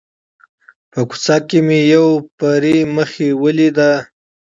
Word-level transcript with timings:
په 0.91 0.99
کوڅه 1.09 1.37
کې 1.47 1.59
مې 1.67 1.79
یوې 1.93 2.15
پري 2.37 2.77
مخې 2.95 3.27
ولیده. 3.41 3.91